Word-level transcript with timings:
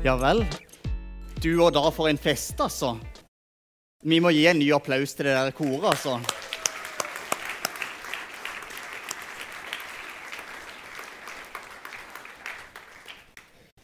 Ja 0.00 0.14
vel. 0.16 0.38
Du 1.44 1.50
og 1.60 1.74
da 1.76 1.82
for 1.92 2.08
en 2.08 2.16
fest, 2.16 2.56
altså. 2.56 2.94
Vi 4.00 4.16
må 4.24 4.30
gi 4.32 4.46
en 4.48 4.56
ny 4.56 4.70
applaus 4.72 5.12
til 5.12 5.28
det 5.28 5.34
der 5.36 5.52
koret, 5.52 5.84
altså. 5.90 6.14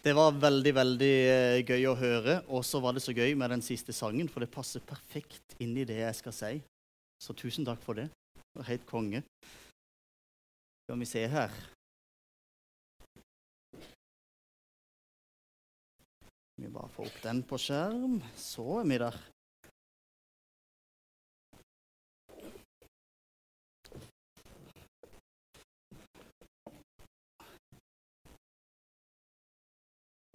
Det 0.00 0.16
var 0.16 0.40
veldig, 0.40 0.74
veldig 0.80 1.12
eh, 1.34 1.60
gøy 1.68 1.84
å 1.92 1.96
høre. 2.00 2.40
Og 2.48 2.64
så 2.64 2.80
var 2.80 2.96
det 2.96 3.04
så 3.04 3.12
gøy 3.12 3.36
med 3.36 3.52
den 3.52 3.68
siste 3.68 3.92
sangen, 3.92 4.32
for 4.32 4.40
det 4.40 4.48
passer 4.56 4.80
perfekt 4.88 5.60
inn 5.60 5.76
i 5.76 5.84
det 5.84 6.00
jeg 6.00 6.20
skal 6.24 6.38
si. 6.40 6.54
Så 7.20 7.36
tusen 7.36 7.68
takk 7.68 7.84
for 7.84 8.00
det. 8.00 8.08
Det 8.40 8.62
var 8.62 8.72
helt 8.72 8.88
konge. 8.88 9.26
Skal 10.86 11.04
vi 11.04 11.12
se 11.12 11.28
her. 11.28 11.64
Vi 16.56 16.68
bare 16.72 16.88
får 16.88 17.08
opp 17.10 17.16
den 17.20 17.42
på 17.44 17.58
skjerm. 17.60 18.20
Så 18.32 18.64
er 18.80 18.86
vi 18.88 18.96
der. 19.02 19.16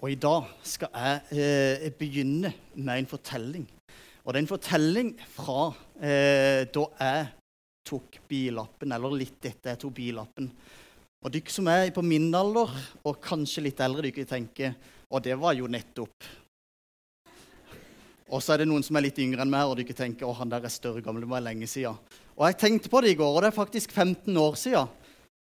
Og 0.01 0.09
i 0.09 0.17
dag 0.17 0.45
skal 0.65 0.93
jeg 0.93 1.41
eh, 1.41 1.89
begynne 1.97 2.53
med 2.73 2.95
en 2.95 3.09
fortelling. 3.09 3.67
Og 4.21 4.33
det 4.33 4.39
er 4.39 4.43
en 4.43 4.53
fortelling 4.53 5.11
fra 5.25 5.67
eh, 6.01 6.69
da 6.69 6.87
jeg 7.01 7.27
tok 7.85 8.21
billappen, 8.29 8.93
eller 8.93 9.17
litt 9.17 9.41
etter 9.45 9.73
jeg 9.73 9.81
tok 9.81 9.97
billappen. 9.97 10.53
Og 11.21 11.33
dere 11.33 11.53
som 11.53 11.69
er 11.69 11.89
på 11.93 12.05
min 12.05 12.29
alder, 12.33 12.73
og 13.05 13.21
kanskje 13.21 13.65
litt 13.65 13.81
eldre, 13.81 14.09
dere 14.09 14.29
tenker 14.29 14.77
Og 15.11 15.23
det 15.23 15.35
var 15.39 15.57
jo 15.57 15.67
nettopp. 15.71 16.29
Og 18.31 18.39
så 18.39 18.53
er 18.53 18.61
det 18.61 18.69
noen 18.71 18.83
som 18.85 18.95
er 18.95 19.09
litt 19.09 19.19
yngre 19.19 19.43
enn 19.43 19.51
meg, 19.51 19.67
og 19.67 19.75
dere 19.75 19.95
tenker 19.95 20.27
å, 20.27 20.35
han 20.37 20.51
der 20.51 20.63
er 20.63 20.71
større 20.71 21.03
gammel. 21.03 21.25
Det 21.25 21.33
var 21.33 21.43
lenge 21.43 21.67
siden. 21.67 21.99
Og 22.37 22.45
jeg 22.47 22.59
tenkte 22.61 22.91
på 22.91 23.01
det 23.03 23.11
i 23.11 23.17
går, 23.19 23.33
og 23.35 23.43
det 23.43 23.51
er 23.51 23.57
faktisk 23.57 23.91
15 23.91 24.37
år 24.39 24.55
siden. 24.59 24.97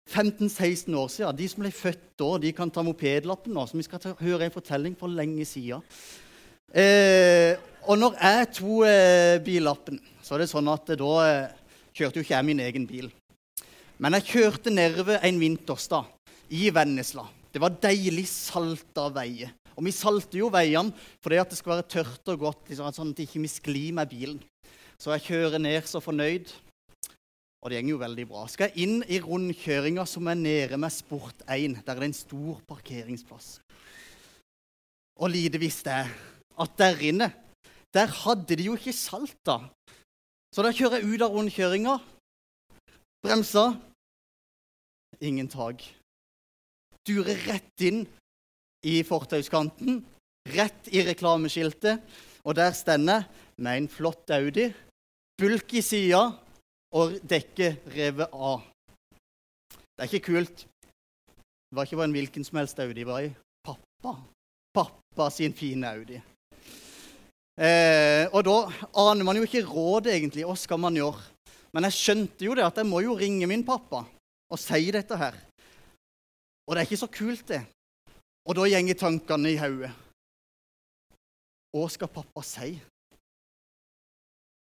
15-16 0.08 0.94
år 0.96 1.08
siden. 1.12 1.36
De 1.36 1.48
som 1.50 1.64
ble 1.64 1.72
født 1.74 2.04
da, 2.20 2.30
de 2.40 2.52
kan 2.56 2.70
ta 2.72 2.84
mopedlappen 2.86 3.52
nå. 3.52 3.66
Så 3.66 3.76
vi 3.76 3.84
skal 3.84 4.00
ta, 4.02 4.14
høre 4.22 4.46
en 4.46 4.54
fortelling 4.54 4.94
for 4.98 5.12
lenge 5.12 5.44
siden. 5.48 5.82
Eh, 6.72 7.58
og 7.88 7.98
når 7.98 8.16
jeg 8.20 8.48
tok 8.60 8.86
eh, 8.88 9.36
billappen, 9.44 9.98
så 10.22 10.36
er 10.36 10.44
det 10.44 10.50
sånn 10.52 10.68
at 10.72 10.92
da 11.00 11.12
eh, 11.24 11.56
kjørte 11.96 12.20
jo 12.20 12.24
ikke 12.24 12.36
jeg 12.36 12.48
min 12.48 12.62
egen 12.64 12.86
bil. 12.88 13.10
Men 13.98 14.16
jeg 14.18 14.28
kjørte 14.30 14.72
nedover 14.72 15.18
en 15.26 15.40
vintersdag 15.42 16.08
i 16.54 16.68
Vennesla. 16.72 17.26
Det 17.52 17.62
var 17.62 17.78
deilig 17.80 18.26
salta 18.30 19.08
veier. 19.14 19.54
Og 19.78 19.84
vi 19.86 19.94
salter 19.94 20.40
jo 20.40 20.50
veiene 20.52 20.94
fordi 21.22 21.38
at 21.40 21.52
det 21.52 21.58
skal 21.60 21.76
være 21.76 21.90
tørt 21.90 22.32
og 22.32 22.40
godt, 22.48 22.64
liksom, 22.68 22.90
sånn 22.94 23.12
at 23.14 23.20
vi 23.20 23.28
ikke 23.28 23.50
sklir 23.52 23.94
med 23.96 24.10
bilen. 24.10 24.40
Så 24.98 25.12
jeg 25.14 25.26
kjører 25.28 25.62
ned 25.62 25.86
så 25.86 26.02
fornøyd. 26.02 26.50
Og 27.62 27.72
det 27.72 27.80
går 27.82 27.90
jo 27.90 28.00
veldig 28.00 28.26
bra. 28.30 28.44
Skal 28.50 28.70
jeg 28.70 28.86
inn 28.86 29.00
i 29.10 29.18
rundkjøringa 29.22 30.04
som 30.06 30.28
er 30.30 30.38
nede 30.38 30.78
med 30.78 30.94
Sport 30.94 31.42
1. 31.46 31.80
Der 31.86 31.94
er 31.94 32.02
det 32.02 32.10
en 32.10 32.16
stor 32.16 32.60
parkeringsplass. 32.68 33.58
Og 35.18 35.32
lite 35.32 35.58
visste 35.58 35.90
jeg 35.90 36.10
at 36.58 36.78
der 36.78 37.02
inne, 37.06 37.32
der 37.94 38.10
hadde 38.24 38.58
de 38.58 38.68
jo 38.68 38.76
ikke 38.78 38.94
salta. 38.94 39.60
Så 40.54 40.62
da 40.62 40.72
kjører 40.74 41.00
jeg 41.00 41.10
ut 41.14 41.24
av 41.26 41.34
rundkjøringa, 41.34 41.98
bremser 43.24 43.76
Ingen 45.18 45.48
tak. 45.50 45.82
Durer 47.08 47.38
rett 47.48 47.84
inn 47.88 48.02
i 48.84 49.00
fortauskanten, 49.06 50.02
rett 50.52 50.90
i 50.92 51.02
reklameskiltet, 51.06 52.02
og 52.44 52.56
der 52.58 52.74
stender 52.76 53.24
med 53.56 53.82
en 53.82 53.88
flott 53.90 54.30
Audi, 54.36 54.68
bulk 55.40 55.72
i 55.78 55.82
sida 55.84 56.26
og 56.94 57.16
dekket 57.28 57.88
revet 57.94 58.32
av. 58.32 58.66
Det 59.72 60.04
er 60.04 60.10
ikke 60.10 60.28
kult. 60.28 60.66
Det 61.68 61.76
var 61.76 61.88
ikke 61.88 61.98
bare 61.98 62.08
en 62.10 62.16
hvilken 62.16 62.44
som 62.46 62.60
helst 62.60 62.78
Audi. 62.80 63.00
Det 63.00 63.08
var 63.08 63.24
i 63.24 63.32
pappa. 63.66 64.14
Pappa 64.76 65.30
sin 65.32 65.56
fine 65.56 65.88
Audi. 65.90 66.20
Eh, 67.58 68.28
og 68.30 68.44
da 68.46 68.58
aner 69.02 69.26
man 69.26 69.40
jo 69.40 69.48
ikke 69.48 69.64
rådet, 69.66 70.14
egentlig. 70.14 70.46
Hva 70.46 70.54
skal 70.56 70.78
man 70.80 70.96
gjøre? 70.96 71.24
Men 71.74 71.88
jeg 71.88 71.98
skjønte 71.98 72.46
jo 72.46 72.54
det 72.56 72.64
at 72.64 72.78
jeg 72.78 72.88
må 72.88 73.02
jo 73.04 73.16
ringe 73.18 73.48
min 73.50 73.66
pappa 73.66 74.04
og 74.48 74.60
si 74.60 74.92
dette 74.94 75.18
her. 75.18 75.34
Og 76.68 76.74
det 76.74 76.82
er 76.82 76.86
ikke 76.86 77.00
så 77.00 77.08
kult, 77.08 77.48
det. 77.48 77.62
Og 78.44 78.56
da 78.56 78.68
gjenger 78.68 79.00
tankene 79.00 79.54
i 79.54 79.58
hodet. 79.60 79.90
Hva 81.72 81.88
skal 81.92 82.12
pappa 82.12 82.44
si? 82.44 82.76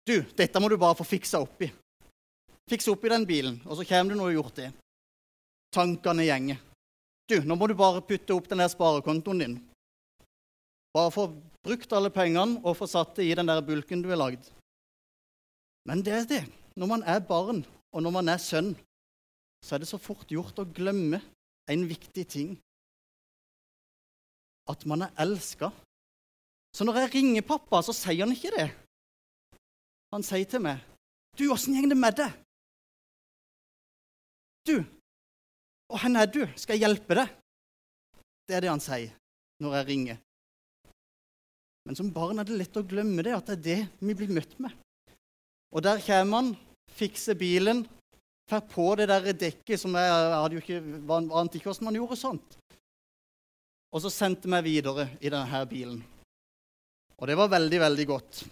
Du, 0.08 0.16
dette 0.36 0.60
må 0.60 0.68
du 0.72 0.80
bare 0.80 0.96
få 0.98 1.06
fiksa 1.06 1.40
opp 1.44 1.62
i 1.62 1.70
fikse 2.72 2.92
opp 2.92 3.04
i 3.04 3.12
den 3.12 3.26
bilen, 3.28 3.58
og 3.66 3.76
så 3.76 3.86
kommer 3.88 4.12
du 4.12 4.18
når 4.18 4.24
du 4.24 4.30
har 4.30 4.38
gjort 4.38 4.60
det. 4.60 4.70
Tankene 5.72 6.26
gjenger. 6.26 6.60
Du, 7.30 7.38
nå 7.46 7.56
må 7.56 7.68
du 7.68 7.76
bare 7.78 8.04
putte 8.04 8.34
opp 8.36 8.48
den 8.50 8.62
der 8.62 8.70
sparekontoen 8.72 9.42
din. 9.42 9.58
Bare 10.92 11.12
få 11.14 11.28
brukt 11.64 11.92
alle 11.96 12.10
pengene 12.12 12.60
og 12.60 12.76
få 12.76 12.88
satt 12.90 13.14
det 13.16 13.28
i 13.28 13.36
den 13.38 13.48
der 13.48 13.62
bulken 13.64 14.02
du 14.04 14.10
har 14.12 14.20
lagd. 14.20 14.48
Men 15.88 16.02
det 16.04 16.16
er 16.16 16.26
det. 16.28 16.42
Når 16.76 16.88
man 16.88 17.04
er 17.08 17.20
barn, 17.24 17.62
og 17.92 18.04
når 18.04 18.12
man 18.14 18.32
er 18.32 18.40
sønn, 18.40 18.72
så 19.64 19.76
er 19.76 19.82
det 19.82 19.90
så 19.90 20.00
fort 20.00 20.30
gjort 20.32 20.58
å 20.60 20.68
glemme 20.68 21.20
en 21.70 21.86
viktig 21.88 22.24
ting. 22.28 22.54
At 24.70 24.86
man 24.86 25.06
er 25.06 25.14
elska. 25.22 25.70
Så 26.72 26.84
når 26.84 27.02
jeg 27.02 27.14
ringer 27.14 27.46
pappa, 27.46 27.82
så 27.82 27.94
sier 27.94 28.24
han 28.24 28.34
ikke 28.34 28.54
det. 28.54 28.70
Han 30.12 30.24
sier 30.24 30.48
til 30.48 30.60
meg, 30.60 30.80
'Du, 31.36 31.52
åssen 31.52 31.74
går 31.74 31.88
det 31.88 31.96
med 31.96 32.16
deg?' 32.16 32.38
Du, 34.68 34.84
og 35.92 35.98
hvor 36.00 36.16
er 36.16 36.26
du? 36.26 36.42
Skal 36.56 36.78
jeg 36.78 36.86
hjelpe 36.86 37.16
deg? 37.18 37.32
Det 38.46 38.56
er 38.56 38.64
det 38.64 38.70
han 38.72 38.80
sier 38.80 39.10
når 39.62 39.74
jeg 39.76 39.88
ringer. 39.88 40.20
Men 41.84 41.98
som 41.98 42.12
barn 42.14 42.38
er 42.38 42.46
det 42.46 42.58
lett 42.60 42.78
å 42.78 42.84
glemme 42.86 43.24
det, 43.26 43.34
at 43.34 43.50
det 43.50 43.56
er 43.58 43.64
det 43.66 44.06
vi 44.06 44.14
blir 44.14 44.30
møtt 44.32 44.54
med. 44.62 44.72
Og 45.74 45.82
der 45.84 46.00
kommer 46.04 46.40
han, 46.40 46.52
fikser 46.94 47.36
bilen, 47.38 47.84
får 48.52 48.68
på 48.68 48.86
det 49.00 49.08
der 49.08 49.32
dekket 49.32 49.80
som 49.80 49.94
jeg 49.96 50.10
hadde 50.12 50.56
jo 50.58 50.60
ikke, 50.60 50.80
ante 51.32 51.58
ikke 51.58 51.70
hvordan 51.70 51.88
man 51.88 51.96
gjorde 51.96 52.18
sånt. 52.20 52.58
Og 53.92 54.00
så 54.04 54.12
sendte 54.12 54.48
meg 54.48 54.64
videre 54.64 55.08
i 55.20 55.30
denne 55.32 55.62
bilen. 55.68 56.00
Og 57.20 57.28
det 57.28 57.36
var 57.38 57.52
veldig, 57.52 57.80
veldig 57.80 58.06
godt. 58.08 58.44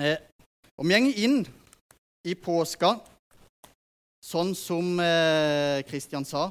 Eh, 0.00 0.16
og 0.76 0.88
vi 0.88 0.96
går 0.96 1.20
inn 1.22 1.44
i 2.26 2.34
påska 2.34 2.96
sånn 4.24 4.54
som 4.56 4.96
Kristian 5.86 6.24
eh, 6.24 6.30
sa. 6.30 6.48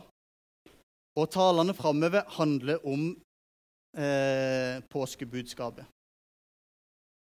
Og 1.18 1.30
talene 1.34 1.76
framover 1.78 2.24
handler 2.38 2.86
om 2.88 3.10
eh, 3.98 4.80
påskebudskapet. 4.90 5.86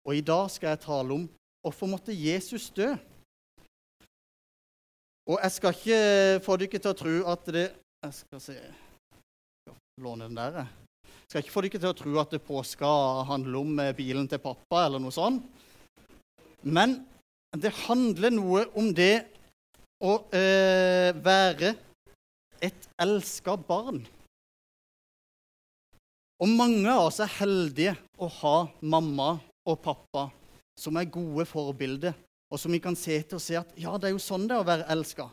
Og 0.08 0.16
i 0.16 0.24
dag 0.24 0.48
skal 0.50 0.72
jeg 0.72 0.86
tale 0.86 1.18
om 1.18 1.28
hvorfor 1.62 1.92
måtte 1.92 2.16
Jesus 2.16 2.70
dø. 2.72 2.94
Og 5.28 5.40
jeg 5.44 5.54
skal 5.58 5.76
ikke 5.76 6.02
få 6.46 6.56
dere 6.60 6.80
til 6.80 6.92
å 6.94 6.98
tro 6.98 7.16
at 7.34 7.50
det 7.52 7.68
Jeg 8.06 8.14
skal 8.22 8.44
se 8.44 8.58
Låne 9.98 10.28
den 10.28 10.38
der. 10.38 10.68
Jeg 11.08 11.32
skal 11.32 11.42
ikke 11.42 11.54
få 11.56 11.62
dere 11.66 11.82
til 11.82 11.90
å 11.90 11.98
tro 11.98 12.20
at 12.22 12.36
påska 12.46 12.90
handler 13.28 13.58
om 13.60 13.80
eh, 13.82 13.96
bilen 13.98 14.28
til 14.30 14.40
pappa 14.40 14.84
eller 14.86 15.02
noe 15.02 15.16
sånt. 15.16 15.42
Men 16.62 17.00
det 17.58 17.74
handler 17.88 18.36
noe 18.36 18.68
om 18.78 18.92
det 18.94 19.26
å 20.06 20.20
eh, 20.30 21.10
være 21.18 21.74
et 22.62 22.88
elska 23.02 23.58
barn. 23.58 24.04
Og 26.38 26.54
mange 26.54 26.94
av 26.94 27.08
oss 27.10 27.18
er 27.26 27.34
heldige 27.40 27.96
å 28.22 28.30
ha 28.44 28.58
mamma 28.86 29.34
og 29.66 29.82
pappa 29.82 30.28
som 30.78 31.02
er 31.02 31.10
gode 31.10 31.48
forbilder, 31.50 32.14
og 32.48 32.60
som 32.62 32.72
vi 32.72 32.80
kan 32.84 32.96
se 32.96 33.20
til 33.24 33.40
og 33.40 33.44
se 33.44 33.58
at 33.60 33.74
ja, 33.80 33.94
det 33.98 34.10
er 34.10 34.16
jo 34.16 34.24
sånn 34.24 34.48
det 34.48 34.56
er 34.56 34.64
å 34.64 34.68
være 34.68 34.88
elska. 34.94 35.28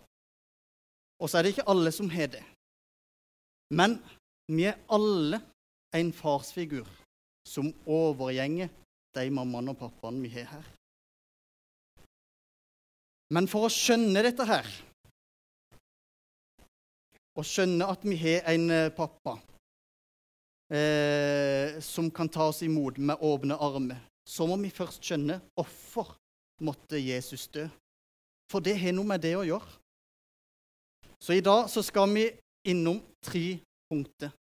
Og 1.23 1.31
så 1.31 1.39
er 1.39 1.47
det 1.47 1.55
ikke 1.55 1.71
alle 1.71 1.93
som 1.95 2.11
har 2.11 2.33
det. 2.33 2.43
Men 3.75 3.99
vi 4.51 4.67
er 4.69 4.81
alle 4.93 5.41
en 5.95 6.11
farsfigur 6.13 6.89
som 7.47 7.71
overgjenger 7.87 8.73
de 9.15 9.29
mammaene 9.31 9.75
og 9.75 9.79
pappaene 9.79 10.25
vi 10.25 10.33
har 10.35 10.49
her. 10.51 10.67
Men 13.35 13.47
for 13.51 13.67
å 13.67 13.73
skjønne 13.73 14.23
dette 14.27 14.47
her, 14.49 14.67
og 17.35 17.47
skjønne 17.47 17.87
at 17.91 18.05
vi 18.07 18.17
har 18.21 18.45
en 18.53 18.67
eh, 18.71 18.93
pappa 18.95 19.39
eh, 20.71 21.81
som 21.83 22.11
kan 22.15 22.31
ta 22.31 22.51
oss 22.53 22.63
imot 22.67 23.01
med 23.03 23.23
åpne 23.27 23.57
armer, 23.59 24.03
så 24.29 24.47
må 24.47 24.59
vi 24.63 24.71
først 24.73 25.03
skjønne 25.03 25.41
hvorfor 25.57 26.15
måtte 26.61 27.01
Jesus 27.01 27.49
dø. 27.49 27.67
For 28.51 28.61
det 28.61 28.77
har 28.79 28.95
noe 28.95 29.09
med 29.09 29.23
det 29.25 29.35
å 29.39 29.47
gjøre. 29.47 29.81
Så 31.19 31.33
i 31.33 31.45
dag 31.45 31.69
så 31.73 31.83
skal 31.83 32.11
vi 32.13 32.29
innom 32.69 33.01
tre 33.25 33.59
punkter. 33.89 34.35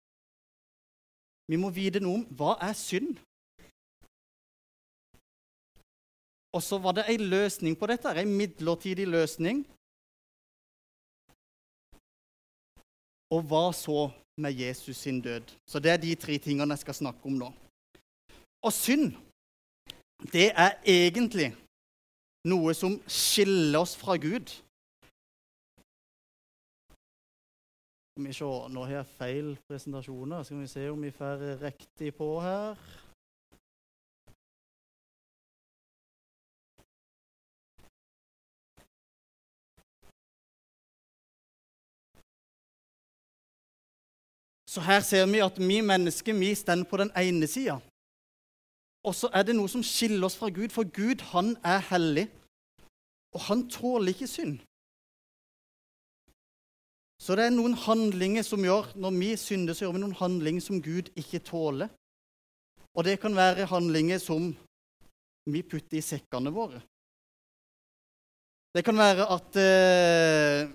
Vi 1.50 1.58
må 1.60 1.70
vite 1.74 2.00
noe 2.00 2.20
om 2.20 2.24
hva 2.38 2.54
er 2.62 2.76
synd. 2.78 3.18
Og 6.54 6.62
så 6.62 6.78
var 6.82 6.96
det 6.96 7.06
ei 7.10 7.18
løsning 7.20 7.76
på 7.78 7.86
dette, 7.90 8.10
ei 8.10 8.26
midlertidig 8.26 9.06
løsning. 9.06 9.62
Og 13.30 13.44
hva 13.46 13.68
så 13.76 14.08
med 14.42 14.58
Jesus 14.58 15.04
sin 15.04 15.20
død? 15.22 15.52
Så 15.66 15.78
det 15.78 15.92
er 15.92 16.00
de 16.02 16.14
tre 16.18 16.38
tingene 16.42 16.74
jeg 16.74 16.82
skal 16.86 16.98
snakke 17.02 17.28
om 17.30 17.38
nå. 17.38 17.50
Og 18.66 18.72
synd, 18.74 19.12
det 20.32 20.50
er 20.50 20.80
egentlig 20.84 21.52
noe 22.48 22.74
som 22.74 22.96
skiller 23.06 23.80
oss 23.82 23.96
fra 24.00 24.16
Gud. 24.16 24.48
Skal 28.10 28.26
vi 28.26 28.32
se, 28.32 28.44
Nå 28.44 28.84
har 28.84 29.00
jeg 29.00 29.12
feil 29.18 29.52
presentasjoner. 29.68 30.42
Skal 30.44 30.60
vi 30.60 30.66
se 30.68 30.88
om 30.90 31.02
vi 31.02 31.12
får 31.14 31.46
riktig 31.60 32.14
på 32.16 32.34
her. 32.40 32.76
Så 44.70 44.80
her 44.80 45.00
ser 45.02 45.26
vi 45.26 45.40
at 45.42 45.56
vi 45.58 45.80
mennesker 45.82 46.36
vi 46.38 46.54
står 46.54 46.84
på 46.86 46.96
den 47.00 47.10
ene 47.18 47.46
sida. 47.50 47.80
Og 49.04 49.14
så 49.16 49.30
er 49.32 49.46
det 49.48 49.56
noe 49.56 49.70
som 49.72 49.82
skiller 49.86 50.26
oss 50.26 50.36
fra 50.36 50.50
Gud, 50.52 50.72
for 50.74 50.84
Gud 50.84 51.22
han 51.32 51.54
er 51.64 51.80
hellig. 51.90 52.26
Og 53.34 53.40
han 53.46 53.64
tåler 53.70 54.12
ikke 54.12 54.28
synd. 54.28 54.58
Så 57.20 57.36
det 57.36 57.46
er 57.46 57.52
noen 57.52 57.76
handlinger 57.76 58.42
som 58.42 58.62
gjør 58.64 58.94
Når 58.96 59.10
vi 59.18 59.36
synder, 59.36 59.74
så 59.76 59.84
gjør 59.84 59.92
vi 59.96 60.02
noen 60.02 60.16
handlinger 60.16 60.64
som 60.64 60.82
Gud 60.82 61.12
ikke 61.20 61.42
tåler. 61.44 61.88
Og 62.96 63.04
det 63.04 63.20
kan 63.20 63.36
være 63.36 63.68
handlinger 63.70 64.18
som 64.18 64.50
vi 65.46 65.62
putter 65.62 66.00
i 66.00 66.04
sekkene 66.04 66.52
våre. 66.52 66.80
Det 68.74 68.84
kan 68.84 68.98
være 68.98 69.26
at 69.36 69.56
eh, 69.58 70.68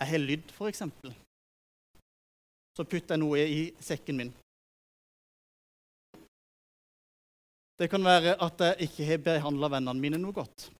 jeg 0.00 0.08
har 0.10 0.22
lydd, 0.22 0.50
f.eks 0.52 0.82
så 2.76 2.84
putter 2.84 3.14
jeg 3.14 3.22
noe 3.22 3.40
i 3.40 3.62
sekken 3.80 4.18
min. 4.20 4.32
Det 7.76 7.90
kan 7.92 8.04
være 8.04 8.38
at 8.40 8.62
jeg 8.64 8.88
ikke 8.88 9.06
har 9.10 9.24
behandla 9.24 9.68
vennene 9.74 10.00
mine 10.00 10.20
noe 10.20 10.32
godt. 10.32 10.70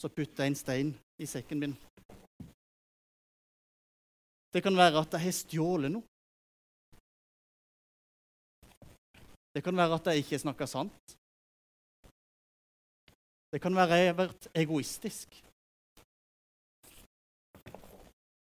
Så 0.00 0.08
putter 0.08 0.44
jeg 0.46 0.52
en 0.54 0.56
stein 0.56 0.92
i 1.20 1.26
sekken 1.28 1.60
min. 1.60 1.74
Det 4.52 4.62
kan 4.64 4.76
være 4.76 5.02
at 5.02 5.12
jeg 5.12 5.26
har 5.26 5.36
stjålet 5.36 5.92
noe. 5.92 6.06
Det 9.52 9.64
kan 9.64 9.76
være 9.76 9.98
at 9.98 10.08
jeg 10.08 10.24
ikke 10.24 10.40
snakka 10.40 10.70
sant. 10.70 11.14
Det 13.52 13.60
kan 13.60 13.76
være 13.76 13.92
at 13.92 14.00
jeg 14.00 14.10
har 14.12 14.18
vært 14.22 14.48
egoistisk. 14.54 15.36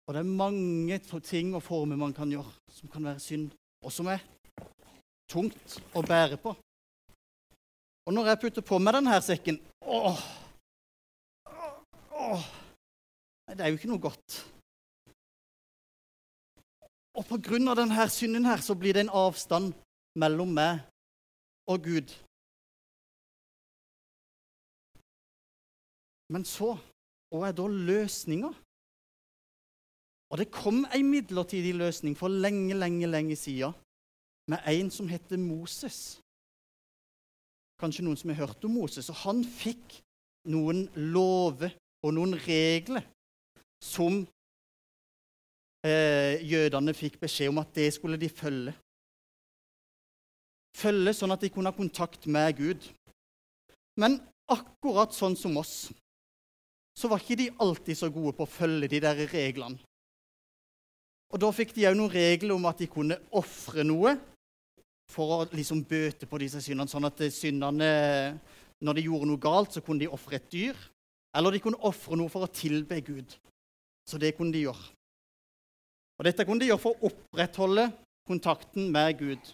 Og 0.08 0.14
det 0.14 0.20
er 0.20 0.36
mange 0.44 0.98
ting 1.20 1.54
og 1.54 1.62
former 1.62 1.96
man 1.96 2.12
kan 2.16 2.30
gjøre 2.32 2.52
som 2.72 2.88
kan 2.88 3.04
være 3.04 3.20
synd, 3.20 3.50
og 3.84 3.92
som 3.92 4.08
er 4.08 4.24
tungt 5.28 5.80
å 5.96 6.02
bære 6.04 6.40
på. 6.40 6.54
Og 8.08 8.14
når 8.16 8.30
jeg 8.30 8.40
putter 8.40 8.64
på 8.64 8.78
meg 8.80 8.94
denne 8.96 9.16
sekken 9.20 9.58
åh, 9.84 10.20
åh, 12.16 12.44
Det 13.52 13.60
er 13.60 13.68
jo 13.68 13.76
ikke 13.76 13.90
noe 13.90 14.00
godt. 14.00 14.36
Og 17.20 17.26
på 17.28 17.36
grunn 17.44 17.68
av 17.68 17.76
denne 17.76 18.06
synden 18.08 18.46
her, 18.48 18.62
så 18.64 18.72
blir 18.80 18.96
det 18.96 19.02
en 19.04 19.12
avstand 19.12 19.74
mellom 20.16 20.54
meg 20.56 20.80
og 21.68 21.84
Gud. 21.84 22.14
Men 26.32 26.46
så 26.48 26.78
Hva 27.28 27.50
er 27.50 27.58
da 27.58 27.66
løsninga? 27.68 28.48
Og 30.32 30.40
det 30.40 30.46
kom 30.52 30.86
ei 30.96 31.02
midlertidig 31.04 31.74
løsning 31.76 32.16
for 32.16 32.32
lenge, 32.32 32.72
lenge, 32.72 33.04
lenge 33.04 33.36
siden 33.36 33.76
med 34.48 34.64
en 34.64 34.88
som 34.92 35.12
heter 35.12 35.36
Moses. 35.36 36.22
Kanskje 37.78 38.04
noen 38.04 38.18
som 38.18 38.32
har 38.32 38.46
hørt 38.46 38.64
om 38.66 38.74
Moses. 38.74 39.08
Og 39.12 39.20
han 39.24 39.44
fikk 39.44 40.00
noen 40.50 40.86
lover 41.14 41.74
og 42.02 42.14
noen 42.16 42.34
regler 42.42 43.04
som 43.82 44.20
eh, 45.86 46.38
jødene 46.42 46.94
fikk 46.96 47.18
beskjed 47.22 47.52
om 47.52 47.62
at 47.62 47.74
det 47.76 47.92
skulle 47.94 48.18
de 48.20 48.30
følge. 48.30 48.74
Følge 50.78 51.14
sånn 51.16 51.34
at 51.34 51.42
de 51.42 51.50
kunne 51.50 51.70
ha 51.70 51.76
kontakt 51.76 52.26
med 52.30 52.54
Gud. 52.58 52.88
Men 53.98 54.18
akkurat 54.50 55.14
sånn 55.14 55.34
som 55.38 55.56
oss, 55.58 55.88
så 56.98 57.10
var 57.10 57.22
ikke 57.22 57.38
de 57.38 57.52
alltid 57.62 57.98
så 57.98 58.10
gode 58.10 58.34
på 58.34 58.46
å 58.46 58.50
følge 58.50 58.90
de 58.90 59.00
der 59.02 59.22
reglene. 59.30 59.78
Og 61.28 61.40
Da 61.42 61.50
fikk 61.52 61.74
de 61.76 61.84
òg 61.90 61.96
noen 61.98 62.10
regler 62.14 62.54
om 62.54 62.66
at 62.70 62.78
de 62.80 62.88
kunne 62.90 63.18
ofre 63.36 63.84
noe 63.84 64.14
for 65.12 65.34
å 65.34 65.48
liksom 65.52 65.82
bøte 65.88 66.28
på 66.28 66.40
disse 66.42 66.60
syndene, 66.62 66.90
sånn 66.90 67.08
at 67.08 67.22
syndene, 67.32 67.90
når 68.84 68.98
de 68.98 69.06
gjorde 69.06 69.28
noe 69.30 69.42
galt, 69.42 69.74
så 69.74 69.82
kunne 69.84 70.04
de 70.04 70.10
ofre 70.12 70.38
et 70.38 70.50
dyr. 70.52 70.78
Eller 71.36 71.54
de 71.54 71.62
kunne 71.64 71.80
ofre 71.88 72.16
noe 72.16 72.32
for 72.32 72.46
å 72.46 72.52
tilbe 72.52 73.00
Gud. 73.04 73.34
Så 74.08 74.20
det 74.20 74.34
kunne 74.36 74.54
de 74.54 74.64
gjøre. 74.66 74.92
Og 76.18 76.26
Dette 76.26 76.44
kunne 76.44 76.62
de 76.62 76.70
gjøre 76.70 76.82
for 76.82 76.96
å 76.96 77.10
opprettholde 77.10 77.88
kontakten 78.28 78.88
med 78.92 79.18
Gud. 79.20 79.52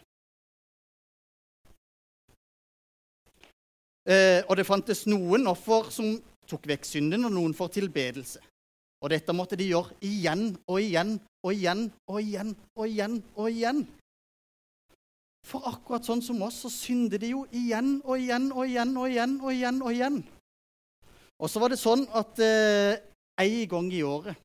Eh, 4.05 4.41
og 4.45 4.57
det 4.59 4.67
fantes 4.69 5.05
noen 5.09 5.47
offer 5.49 5.89
som 5.95 6.17
tok 6.49 6.67
vekk 6.69 6.89
synden, 6.89 7.25
og 7.25 7.33
noen 7.33 7.55
for 7.57 7.73
tilbedelse. 7.73 8.43
Og 9.05 9.13
dette 9.13 9.35
måtte 9.37 9.57
de 9.61 9.69
gjøre 9.69 9.97
igjen 10.05 10.55
og 10.65 10.81
igjen 10.81 11.19
og 11.45 11.53
igjen 11.53 11.87
og 12.09 12.21
igjen 12.21 12.55
og 12.77 12.87
igjen 12.89 13.19
og 13.37 13.51
igjen. 13.51 13.85
For 15.45 15.67
akkurat 15.69 16.07
sånn 16.07 16.23
som 16.25 16.41
oss, 16.47 16.63
så 16.65 16.71
synder 16.73 17.21
de 17.21 17.35
jo 17.35 17.45
igjen 17.53 17.99
og 18.03 18.17
igjen 18.17 18.49
og 18.53 18.65
igjen 18.65 18.95
og 18.97 19.11
igjen. 19.11 19.37
Og 19.43 19.53
igjen 19.53 19.83
og 19.85 19.93
igjen. 19.93 20.19
Og 21.43 21.51
så 21.51 21.61
var 21.61 21.73
det 21.73 21.81
sånn 21.81 22.07
at 22.17 22.41
eh, 22.41 23.03
en 23.45 23.59
gang 23.69 23.91
i 23.93 24.05
året 24.07 24.41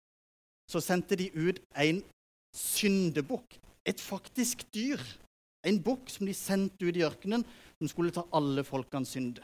så 0.69 0.81
sendte 0.83 1.17
de 1.17 1.29
ut 1.33 1.61
en 1.79 2.01
syndebukk. 2.55 3.55
Et 3.87 4.01
faktisk 4.01 4.65
dyr. 4.75 4.99
En 5.65 5.79
bukk 5.83 6.11
som 6.11 6.27
de 6.27 6.35
sendte 6.35 6.85
ut 6.87 6.95
i 6.97 7.03
ørkenen, 7.03 7.45
som 7.79 7.89
skulle 7.91 8.13
ta 8.15 8.25
alle 8.35 8.63
folkenes 8.67 9.11
synde. 9.15 9.43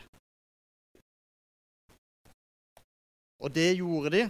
Og 3.43 3.51
det 3.51 3.73
gjorde 3.77 4.11
de 4.13 4.21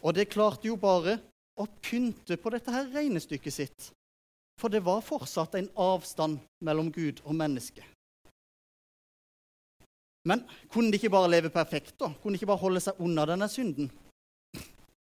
og 0.00 0.16
det 0.16 0.30
klarte 0.32 0.68
jo 0.68 0.78
bare 0.80 1.18
å 1.60 1.66
pynte 1.84 2.38
på 2.40 2.52
dette 2.54 2.72
her 2.72 2.88
regnestykket 2.94 3.54
sitt. 3.54 3.88
For 4.60 4.68
det 4.68 4.82
var 4.84 5.00
fortsatt 5.00 5.56
en 5.56 5.70
avstand 5.80 6.40
mellom 6.64 6.90
Gud 6.92 7.22
og 7.24 7.34
menneske. 7.38 7.84
Men 10.28 10.44
kunne 10.68 10.92
de 10.92 10.98
ikke 11.00 11.12
bare 11.12 11.30
leve 11.32 11.50
perfekt? 11.50 11.94
da? 12.00 12.12
Kunne 12.20 12.36
de 12.36 12.40
ikke 12.40 12.50
bare 12.52 12.60
holde 12.60 12.82
seg 12.84 13.00
unna 13.00 13.24
denne 13.28 13.48
synden? 13.48 13.88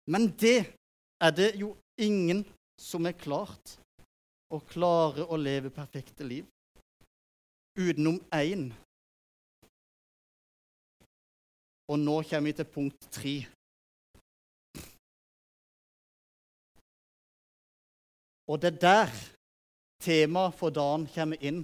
Men 0.07 0.29
det 0.39 0.59
er 1.19 1.31
det 1.35 1.49
jo 1.59 1.73
ingen 1.99 2.45
som 2.79 3.05
er 3.05 3.19
klart 3.19 3.75
å 4.53 4.61
klare 4.63 5.25
å 5.27 5.39
leve 5.39 5.71
perfekte 5.73 6.23
liv 6.27 6.47
utenom 7.79 8.19
én. 8.31 8.69
Og 11.91 11.99
nå 11.99 12.19
kommer 12.29 12.47
vi 12.47 12.55
til 12.59 12.69
punkt 12.69 13.07
tre. 13.11 13.35
Og 18.49 18.59
det 18.59 18.73
er 18.73 18.81
der 18.81 19.13
temaet 20.03 20.57
for 20.59 20.73
dagen 20.73 21.05
kommer 21.13 21.39
inn. 21.39 21.63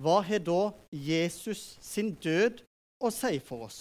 Hva 0.00 0.20
har 0.24 0.42
da 0.44 0.60
Jesus 0.92 1.76
sin 1.84 2.14
død 2.20 2.62
å 3.04 3.10
si 3.12 3.38
for 3.44 3.66
oss? 3.68 3.80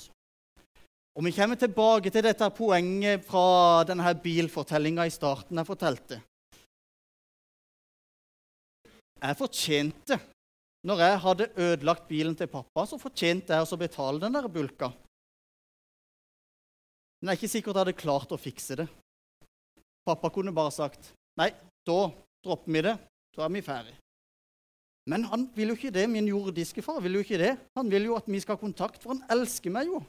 Og 1.19 1.25
Vi 1.25 1.33
kommer 1.35 1.55
tilbake 1.59 2.11
til 2.11 2.23
dette 2.23 2.47
poenget 2.55 3.25
fra 3.27 3.83
denne 3.83 4.13
bilfortellinga 4.23 5.03
i 5.07 5.11
starten 5.11 5.59
jeg 5.59 5.67
fortalte. 5.67 6.19
Jeg 9.19 9.35
fortjente, 9.35 10.15
når 10.87 11.01
jeg 11.03 11.19
hadde 11.25 11.49
ødelagt 11.59 12.07
bilen 12.07 12.35
til 12.39 12.47
pappa, 12.47 12.85
så 12.87 12.95
fortjente 13.01 13.51
jeg 13.51 13.67
å 13.67 13.79
betale 13.79 14.21
den 14.23 14.37
der 14.37 14.47
bulka. 14.47 14.93
Men 17.19 17.33
jeg 17.33 17.35
er 17.35 17.39
ikke 17.41 17.51
sikkert 17.51 17.75
jeg 17.75 17.83
hadde 17.83 17.99
klart 17.99 18.31
å 18.31 18.39
fikse 18.39 18.79
det. 18.79 18.87
Pappa 20.09 20.31
kunne 20.33 20.53
bare 20.55 20.73
sagt 20.73 21.11
nei, 21.37 21.51
da 21.85 22.09
dropper 22.43 22.73
vi 22.73 22.85
det, 22.85 22.95
da 23.37 23.45
er 23.45 23.51
vi 23.53 23.61
ferdig. 23.63 23.95
Men 25.09 25.25
han 25.29 25.47
vil 25.55 25.71
jo 25.71 25.77
ikke 25.77 25.93
det. 25.93 26.05
Min 26.09 26.27
jordiske 26.29 26.83
far 26.85 26.99
vil 27.01 27.17
jo 27.17 27.23
ikke 27.23 27.39
det. 27.41 27.53
Han 27.77 27.89
vil 27.89 28.09
jo 28.09 28.17
at 28.17 28.27
vi 28.29 28.41
skal 28.41 28.57
ha 28.57 28.61
kontakt, 28.61 29.01
for 29.01 29.15
han 29.15 29.23
elsker 29.33 29.73
meg 29.73 29.89
jo. 29.89 30.01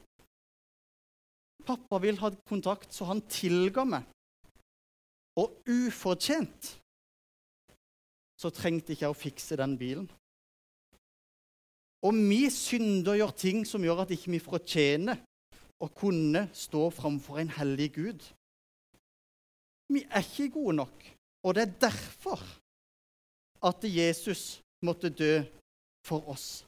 Pappa 1.65 1.99
vil 2.01 2.19
ha 2.21 2.29
kontakt, 2.49 2.93
så 2.93 3.07
han 3.09 3.23
tilga 3.29 3.85
meg. 3.87 4.05
Og 5.41 5.61
ufortjent 5.69 6.75
så 8.41 8.49
trengte 8.53 8.93
ikke 8.93 9.05
jeg 9.05 9.13
å 9.13 9.17
fikse 9.17 9.57
den 9.57 9.77
bilen. 9.79 10.07
Og 12.01 12.17
vi 12.17 12.47
synder 12.49 13.19
gjør 13.19 13.33
ting 13.37 13.65
som 13.69 13.83
gjør 13.85 14.03
at 14.03 14.13
ikke 14.13 14.33
vi 14.33 14.41
fortjener 14.41 15.21
å 15.81 15.89
kunne 15.93 16.47
stå 16.57 16.87
framfor 16.93 17.41
en 17.41 17.53
hellig 17.57 17.91
Gud. 17.97 18.25
Vi 19.91 20.05
er 20.07 20.23
ikke 20.23 20.53
gode 20.55 20.77
nok, 20.79 21.07
og 21.43 21.55
det 21.55 21.63
er 21.63 21.77
derfor 21.87 22.39
at 23.67 23.83
Jesus 23.83 24.61
måtte 24.85 25.11
dø 25.13 25.41
for 26.07 26.29
oss. 26.31 26.63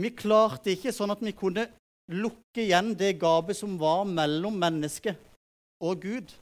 Vi 0.00 0.12
klarte 0.16 0.72
ikke 0.72 0.94
sånn 0.94 1.12
at 1.12 1.22
vi 1.24 1.34
kunne 1.36 1.66
lukke 2.10 2.62
igjen 2.62 2.94
det 2.98 3.18
gapet 3.20 3.58
som 3.58 3.76
var 3.80 4.06
mellom 4.08 4.56
mennesket 4.58 5.18
og 5.82 6.00
Gud. 6.06 6.32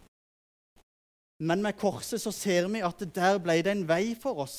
Men 1.39 1.63
med 1.63 1.79
korset 1.79 2.21
så 2.23 2.33
ser 2.35 2.69
vi 2.71 2.83
at 2.85 3.03
der 3.15 3.39
ble 3.43 3.61
det 3.63 3.75
en 3.75 3.87
vei 3.89 4.15
for 4.19 4.45
oss 4.45 4.59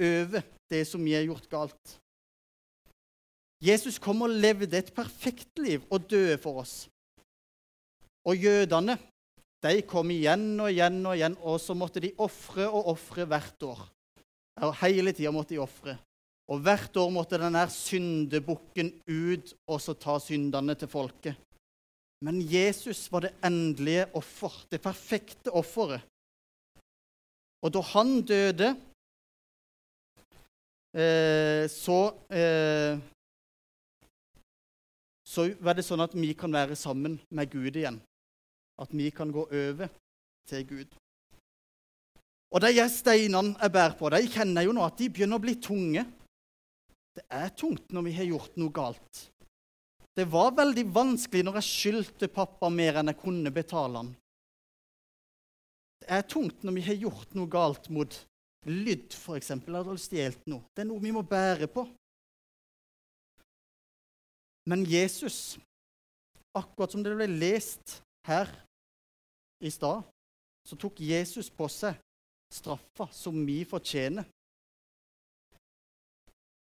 over 0.00 0.44
det 0.70 0.84
som 0.88 1.02
vi 1.04 1.16
har 1.16 1.26
gjort 1.26 1.48
galt. 1.50 1.96
Jesus 3.60 3.98
kom 4.00 4.22
og 4.24 4.32
levde 4.32 4.78
et 4.78 4.92
perfekt 4.96 5.58
liv 5.60 5.84
og 5.90 6.06
døde 6.08 6.38
for 6.40 6.62
oss. 6.62 6.88
Og 8.24 8.36
jødene 8.36 8.96
de 9.60 9.80
kom 9.84 10.10
igjen 10.12 10.54
og 10.60 10.70
igjen 10.72 11.00
og 11.04 11.16
igjen, 11.16 11.36
og 11.44 11.58
så 11.60 11.76
måtte 11.76 12.00
de 12.00 12.14
ofre 12.22 12.68
og 12.68 12.94
ofre 12.94 13.26
hvert 13.28 13.66
år. 13.68 13.82
Og 14.64 14.72
hele 14.82 15.12
tida 15.16 15.32
måtte 15.32 15.54
de 15.54 15.60
ofre. 15.62 15.96
Og 16.50 16.62
hvert 16.64 16.96
år 16.98 17.12
måtte 17.14 17.38
denne 17.38 17.62
syndebukken 17.70 18.90
ut 19.06 19.52
og 19.70 19.78
så 19.82 19.94
ta 19.94 20.16
syndene 20.22 20.74
til 20.78 20.90
folket. 20.90 21.38
Men 22.24 22.40
Jesus 22.42 23.06
var 23.12 23.24
det 23.24 23.36
endelige 23.46 24.08
offer, 24.18 24.56
det 24.68 24.82
perfekte 24.82 25.52
offeret. 25.56 26.02
Og 27.60 27.72
da 27.72 27.80
han 27.92 28.20
døde, 28.24 28.74
eh, 30.96 31.64
så 31.68 32.00
eh, 32.32 32.98
Så 35.30 35.44
var 35.62 35.76
det 35.78 35.84
sånn 35.86 36.02
at 36.02 36.10
vi 36.18 36.32
kan 36.34 36.50
være 36.50 36.74
sammen 36.74 37.12
med 37.30 37.52
Gud 37.52 37.76
igjen. 37.78 38.00
At 38.80 38.92
vi 38.96 39.10
kan 39.12 39.32
gå 39.32 39.44
over 39.44 39.90
til 40.48 40.66
Gud. 40.68 40.96
Og 42.50 42.62
de 42.64 42.86
steinene 42.90 43.54
jeg 43.60 43.72
bærer 43.74 43.98
på, 43.98 44.08
de 44.10 44.24
kjenner 44.30 44.66
jo 44.66 44.72
nå 44.74 44.82
at 44.82 44.96
de 44.98 45.10
begynner 45.12 45.38
å 45.38 45.44
bli 45.44 45.54
tunge. 45.62 46.02
Det 47.14 47.26
er 47.30 47.52
tungt 47.54 47.92
når 47.94 48.06
vi 48.08 48.14
har 48.16 48.26
gjort 48.30 48.56
noe 48.58 48.74
galt. 48.74 49.20
Det 50.16 50.26
var 50.30 50.56
veldig 50.56 50.84
vanskelig 50.90 51.44
når 51.46 51.60
jeg 51.60 51.68
skyldte 51.68 52.30
pappa 52.32 52.70
mer 52.72 52.98
enn 53.00 53.12
jeg 53.12 53.20
kunne 53.20 53.52
betale 53.54 54.02
han. 54.02 54.10
Det 56.00 56.10
er 56.16 56.26
tungt 56.26 56.64
når 56.64 56.76
vi 56.78 56.84
har 56.88 56.98
gjort 57.04 57.36
noe 57.38 57.50
galt 57.50 57.86
mot 57.92 58.16
lyd, 58.66 59.14
f.eks., 59.14 59.52
eller 59.54 60.00
stjålet 60.00 60.48
noe. 60.50 60.64
Det 60.74 60.82
er 60.82 60.88
noe 60.90 61.02
vi 61.02 61.12
må 61.14 61.22
bære 61.26 61.68
på. 61.70 61.86
Men 64.70 64.82
Jesus, 64.88 65.58
akkurat 66.56 66.92
som 66.92 67.04
det 67.04 67.14
ble 67.16 67.28
lest 67.30 68.00
her 68.28 68.50
i 69.60 69.70
stad, 69.70 70.02
så 70.68 70.76
tok 70.76 71.00
Jesus 71.00 71.50
på 71.50 71.68
seg 71.72 71.98
straffa 72.50 73.06
som 73.14 73.36
vi 73.46 73.62
fortjener. 73.68 74.26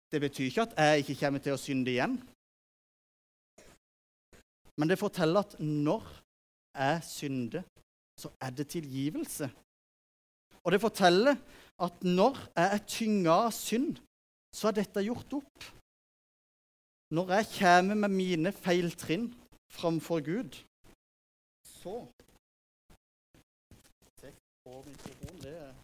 Det 0.08 0.20
betyr 0.20 0.48
ikke 0.48 0.66
at 0.66 0.76
jeg 0.78 1.04
ikke 1.04 1.18
kommer 1.20 1.42
til 1.44 1.54
å 1.54 1.60
synde 1.60 1.92
igjen. 1.92 2.16
Men 4.78 4.90
det 4.90 4.98
forteller 5.00 5.44
at 5.44 5.56
når 5.60 6.04
jeg 6.78 7.00
synder, 7.04 7.64
så 8.18 8.30
er 8.40 8.54
det 8.54 8.68
tilgivelse. 8.72 9.48
Og 10.64 10.72
det 10.72 10.80
forteller 10.80 11.36
at 11.78 12.04
når 12.04 12.38
jeg 12.56 12.68
er 12.76 12.86
tynga 12.86 13.34
av 13.48 13.52
synd, 13.54 13.98
så 14.54 14.70
er 14.70 14.78
dette 14.80 15.04
gjort 15.06 15.36
opp. 15.38 15.66
Når 17.14 17.34
jeg 17.36 17.50
kommer 17.58 18.00
med 18.04 18.12
mine 18.12 18.52
feiltrinn 18.52 19.28
framfor 19.72 20.20
Gud, 20.24 20.58
så 21.64 22.00
på 24.68 24.82
mikrofonen, 24.86 25.40
det 25.42 25.74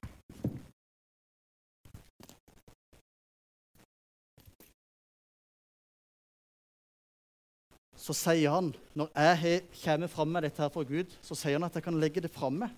så 8.05 8.13
sier 8.13 8.53
han, 8.53 8.67
når 8.93 9.09
jeg 9.17 9.63
kommer 9.81 10.11
fram 10.13 10.29
med 10.35 10.45
dette 10.45 10.61
her 10.61 10.69
for 10.69 10.85
Gud, 10.85 11.09
så 11.25 11.37
sier 11.39 11.57
han 11.57 11.65
at 11.65 11.79
jeg 11.79 11.87
kan 11.87 11.97
legge 11.97 12.21
det 12.21 12.33
framme. 12.35 12.69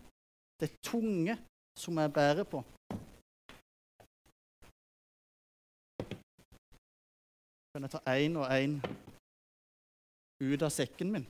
Det 0.61 0.71
tunge 0.87 1.35
som 1.75 1.99
jeg 1.99 2.13
bærer 2.15 2.47
på. 2.47 2.63
Kan 7.75 7.83
jeg 7.83 7.91
ta 7.97 8.01
én 8.15 8.39
og 8.39 8.47
én 8.55 8.79
ut 10.47 10.63
av 10.63 10.71
sekken 10.71 11.11
min? 11.17 11.27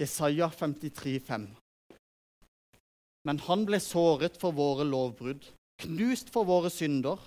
Jesaja 0.00 0.50
53, 0.52 1.20
53,5. 1.20 1.46
Men 3.26 3.40
han 3.48 3.64
ble 3.66 3.78
såret 3.82 4.36
for 4.38 4.54
våre 4.54 4.84
lovbrudd, 4.86 5.42
knust 5.82 6.30
for 6.30 6.46
våre 6.46 6.70
synder. 6.70 7.18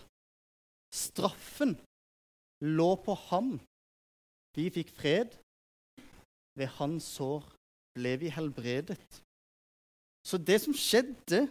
Straffen 0.95 1.75
lå 2.63 2.89
på 3.03 3.15
ham. 3.27 3.57
Vi 4.55 4.69
fikk 4.71 4.93
fred. 4.95 5.35
Ved 6.55 6.71
hans 6.79 7.07
sår 7.17 7.43
ble 7.97 8.15
vi 8.21 8.31
helbredet. 8.31 9.01
Så 10.23 10.39
det 10.39 10.59
som 10.63 10.75
skjedde 10.75 11.45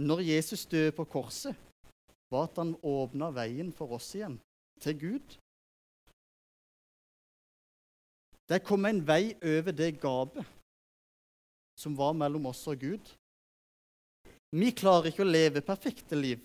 når 0.00 0.24
Jesus 0.24 0.66
døde 0.70 0.92
på 0.96 1.06
korset, 1.10 1.54
var 2.30 2.46
at 2.48 2.58
han 2.62 2.76
åpna 2.86 3.30
veien 3.34 3.72
for 3.74 3.96
oss 3.98 4.12
igjen, 4.14 4.38
til 4.82 4.98
Gud. 4.98 5.38
Det 8.50 8.64
kom 8.66 8.84
en 8.88 8.98
vei 9.06 9.36
over 9.46 9.74
det 9.76 9.92
gapet 10.02 10.46
som 11.78 11.94
var 11.96 12.16
mellom 12.18 12.48
oss 12.50 12.64
og 12.68 12.80
Gud. 12.82 13.12
Vi 14.50 14.72
klarer 14.74 15.12
ikke 15.12 15.22
å 15.22 15.30
leve 15.30 15.62
perfekte 15.62 16.18
liv. 16.18 16.42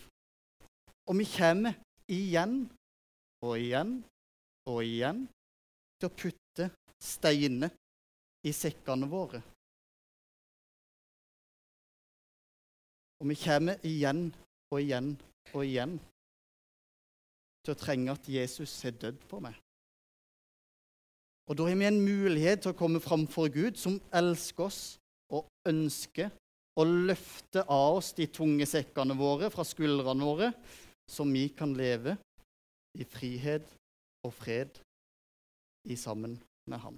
Og 1.10 1.18
vi 1.18 1.26
kommer 1.30 1.74
igjen 2.06 2.60
og 3.42 3.58
igjen 3.58 3.98
og 4.70 4.80
igjen 4.86 5.26
til 5.98 6.10
å 6.10 6.16
putte 6.22 6.70
steiner 7.02 7.74
i 8.46 8.54
sekkene 8.54 9.10
våre. 9.10 9.42
Og 13.18 13.30
vi 13.34 13.42
kommer 13.42 13.82
igjen 13.88 14.28
og 14.70 14.82
igjen 14.82 15.14
og 15.56 15.62
igjen 15.66 16.00
til 17.66 17.74
å 17.74 17.80
trenge 17.82 18.14
at 18.14 18.30
Jesus 18.30 18.78
er 18.86 18.98
dødd 19.02 19.22
på 19.30 19.42
meg. 19.42 19.65
Og 21.46 21.58
da 21.58 21.68
har 21.68 21.78
vi 21.78 21.86
en 21.86 22.02
mulighet 22.02 22.64
til 22.64 22.74
å 22.74 22.78
komme 22.78 23.02
framfor 23.04 23.52
Gud, 23.54 23.78
som 23.78 24.00
elsker 24.14 24.66
oss 24.66 24.82
og 25.34 25.46
ønsker 25.70 26.32
å 26.76 26.84
løfte 26.86 27.64
av 27.72 28.00
oss 28.00 28.12
de 28.18 28.28
tunge 28.28 28.66
sekkene 28.68 29.16
våre 29.18 29.52
fra 29.54 29.64
skuldrene 29.68 30.26
våre, 30.26 30.52
så 31.08 31.24
vi 31.30 31.48
kan 31.54 31.76
leve 31.78 32.18
i 32.98 33.06
frihet 33.08 33.68
og 34.26 34.34
fred 34.34 34.82
i 35.86 35.98
sammen 36.00 36.40
med 36.70 36.82
Ham. 36.82 36.98